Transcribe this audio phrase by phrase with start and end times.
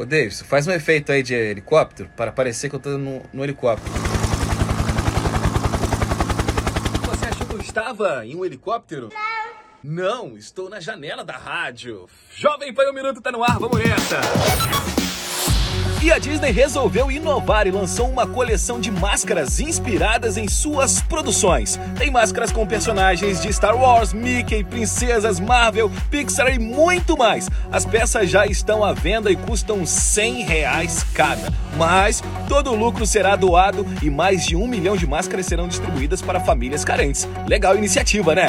[0.00, 3.44] Ô, Davis, faz um efeito aí de helicóptero para parecer que eu tô no, no
[3.44, 3.92] helicóptero.
[7.04, 9.10] Você achou que eu estava em um helicóptero?
[9.82, 10.28] Não.
[10.30, 12.08] Não, estou na janela da rádio.
[12.34, 14.99] Jovem Pan, um minuto tá no ar, vamos nessa!
[16.02, 21.78] E a Disney resolveu inovar e lançou uma coleção de máscaras inspiradas em suas produções.
[21.98, 27.50] Tem máscaras com personagens de Star Wars, Mickey, princesas, Marvel, Pixar e muito mais.
[27.70, 31.52] As peças já estão à venda e custam 100 reais cada.
[31.76, 36.22] Mas todo o lucro será doado e mais de um milhão de máscaras serão distribuídas
[36.22, 37.28] para famílias carentes.
[37.46, 38.46] Legal iniciativa, né?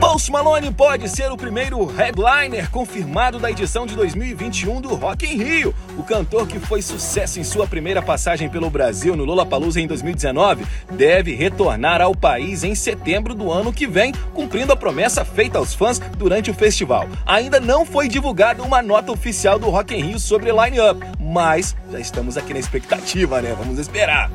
[0.00, 5.42] Post Malone pode ser o primeiro headliner confirmado da edição de 2021 do Rock in
[5.42, 5.74] Rio.
[5.96, 10.66] O cantor que foi sucesso em sua primeira passagem pelo Brasil no Lollapalooza em 2019
[10.90, 15.74] deve retornar ao país em setembro do ano que vem, cumprindo a promessa feita aos
[15.74, 17.08] fãs durante o festival.
[17.24, 21.98] Ainda não foi divulgada uma nota oficial do Rock in Rio sobre line-up, mas já
[21.98, 23.54] estamos aqui na expectativa, né?
[23.58, 24.30] Vamos esperar.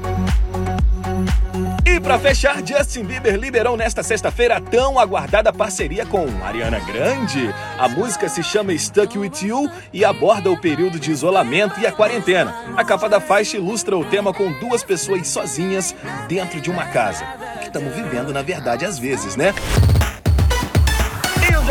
[2.03, 7.53] Para fechar, Justin Bieber liberou nesta sexta-feira a tão aguardada parceria com Ariana Grande.
[7.77, 11.91] A música se chama Stuck With You e aborda o período de isolamento e a
[11.91, 12.53] quarentena.
[12.75, 15.95] A capa da faixa ilustra o tema com duas pessoas sozinhas
[16.27, 17.23] dentro de uma casa.
[17.59, 19.53] Que estamos vivendo, na verdade, às vezes, né?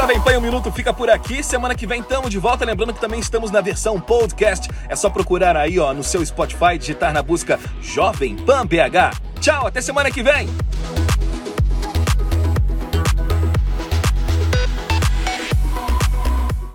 [0.00, 1.42] Jovem Pan um Minuto fica por aqui.
[1.42, 2.64] Semana que vem estamos de volta.
[2.64, 4.66] Lembrando que também estamos na versão podcast.
[4.88, 9.29] É só procurar aí ó, no seu Spotify, digitar na busca Jovem Pan BH.
[9.40, 10.46] Tchau, até semana que vem!